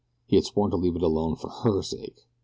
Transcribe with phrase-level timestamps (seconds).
[0.25, 2.21] He had sworn to leave it alone for HER sake!